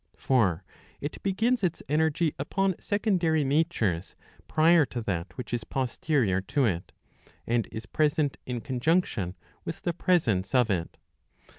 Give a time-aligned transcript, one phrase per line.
[0.17, 0.63] For
[0.99, 4.15] it begins its energy upon secondary natures
[4.47, 6.91] prior to that which is posterior to it,
[7.45, 10.97] and is present in conjunction with the presence of it.